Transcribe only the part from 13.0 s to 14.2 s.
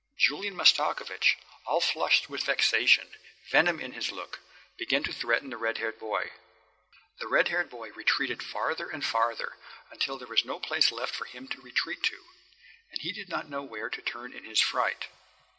he did not know where to